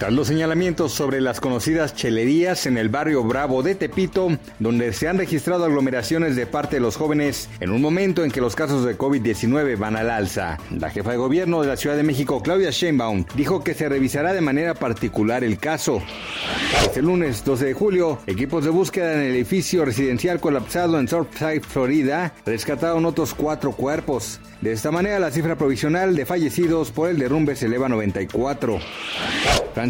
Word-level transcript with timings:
Tras 0.00 0.14
los 0.14 0.28
señalamientos 0.28 0.92
sobre 0.92 1.20
las 1.20 1.42
conocidas 1.42 1.94
chelerías 1.94 2.64
en 2.64 2.78
el 2.78 2.88
barrio 2.88 3.22
Bravo 3.22 3.62
de 3.62 3.74
Tepito, 3.74 4.30
donde 4.58 4.94
se 4.94 5.08
han 5.08 5.18
registrado 5.18 5.66
aglomeraciones 5.66 6.36
de 6.36 6.46
parte 6.46 6.76
de 6.76 6.80
los 6.80 6.96
jóvenes 6.96 7.50
en 7.60 7.70
un 7.70 7.82
momento 7.82 8.24
en 8.24 8.30
que 8.30 8.40
los 8.40 8.56
casos 8.56 8.86
de 8.86 8.96
COVID-19 8.96 9.76
van 9.76 9.96
al 9.96 10.08
alza, 10.08 10.56
la 10.70 10.88
jefa 10.88 11.10
de 11.10 11.18
gobierno 11.18 11.60
de 11.60 11.68
la 11.68 11.76
Ciudad 11.76 11.96
de 11.96 12.02
México, 12.02 12.40
Claudia 12.42 12.70
Sheinbaum, 12.70 13.26
dijo 13.34 13.62
que 13.62 13.74
se 13.74 13.90
revisará 13.90 14.32
de 14.32 14.40
manera 14.40 14.72
particular 14.72 15.44
el 15.44 15.58
caso. 15.58 16.00
Este 16.82 17.02
lunes 17.02 17.44
12 17.44 17.66
de 17.66 17.74
julio, 17.74 18.20
equipos 18.26 18.64
de 18.64 18.70
búsqueda 18.70 19.12
en 19.12 19.20
el 19.20 19.34
edificio 19.34 19.84
residencial 19.84 20.40
colapsado 20.40 20.98
en 20.98 21.08
Surfside, 21.08 21.60
Florida, 21.60 22.32
rescataron 22.46 23.04
otros 23.04 23.34
cuatro 23.34 23.72
cuerpos. 23.72 24.40
De 24.62 24.72
esta 24.72 24.90
manera, 24.90 25.18
la 25.18 25.30
cifra 25.30 25.56
provisional 25.56 26.16
de 26.16 26.24
fallecidos 26.24 26.90
por 26.90 27.10
el 27.10 27.18
derrumbe 27.18 27.54
se 27.54 27.66
eleva 27.66 27.86
a 27.86 27.90
94. 27.90 28.78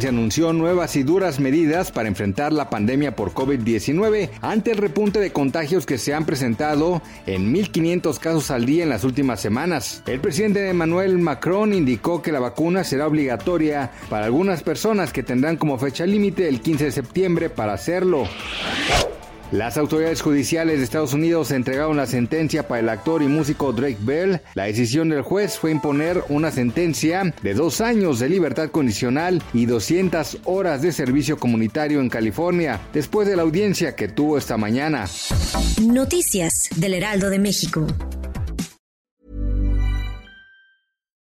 Francia 0.01 0.19
anunció 0.19 0.55
nuevas 0.55 0.97
y 0.97 1.03
duras 1.03 1.41
medidas 1.41 1.93
para 1.93 2.09
enfrentar 2.09 2.55
la 2.55 2.71
pandemia 2.71 3.15
por 3.15 3.35
COVID-19 3.35 4.31
ante 4.41 4.71
el 4.71 4.79
repunte 4.79 5.21
de 5.21 5.31
contagios 5.31 5.85
que 5.85 5.99
se 5.99 6.15
han 6.15 6.25
presentado 6.25 7.03
en 7.27 7.53
1.500 7.53 8.19
casos 8.19 8.51
al 8.51 8.65
día 8.65 8.83
en 8.83 8.89
las 8.89 9.05
últimas 9.05 9.43
semanas. 9.43 10.03
El 10.07 10.21
presidente 10.21 10.67
Emmanuel 10.71 11.19
Macron 11.19 11.75
indicó 11.75 12.23
que 12.23 12.33
la 12.33 12.41
vacuna 12.41 12.83
será 12.83 13.07
obligatoria 13.07 13.91
para 14.09 14.25
algunas 14.25 14.63
personas 14.63 15.13
que 15.13 15.23
tendrán 15.23 15.59
como 15.59 15.77
fecha 15.77 16.07
límite 16.07 16.49
el 16.49 16.63
15 16.63 16.85
de 16.85 16.93
septiembre 16.93 17.51
para 17.51 17.75
hacerlo. 17.75 18.27
Las 19.53 19.77
autoridades 19.77 20.23
judiciales 20.23 20.79
de 20.79 20.85
Estados 20.85 21.13
Unidos 21.13 21.51
entregaron 21.51 21.97
la 21.97 22.07
sentencia 22.07 22.69
para 22.69 22.81
el 22.81 22.89
actor 22.89 23.21
y 23.21 23.27
músico 23.27 23.73
Drake 23.73 23.99
Bell. 24.01 24.41
La 24.55 24.65
decisión 24.65 25.09
del 25.09 25.23
juez 25.23 25.59
fue 25.59 25.73
imponer 25.73 26.23
una 26.29 26.53
sentencia 26.53 27.35
de 27.43 27.55
dos 27.55 27.81
años 27.81 28.21
de 28.21 28.29
libertad 28.29 28.71
condicional 28.71 29.43
y 29.53 29.67
200 29.67 30.39
horas 30.45 30.83
de 30.83 30.93
servicio 30.93 31.37
comunitario 31.37 32.01
en 32.01 32.09
California, 32.09 32.81
después 32.93 33.27
de 33.27 33.35
la 33.35 33.43
audiencia 33.43 33.97
que 33.97 34.07
tuvo 34.07 34.39
esta 34.39 34.57
mañana. 34.57 35.07
Noticias 35.83 36.69
del 36.77 36.95
Heraldo 36.95 37.29
de 37.29 37.41
México. 37.41 37.89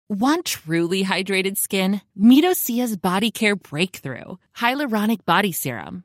Want 0.09 0.45
truly 0.45 1.03
hydrated 1.03 1.57
skin? 1.57 2.03
Midosia's 2.17 2.97
Body 3.01 3.33
Care 3.33 3.57
Breakthrough 3.57 4.37
Hyaluronic 4.61 5.25
Body 5.25 5.53
Serum. 5.53 6.05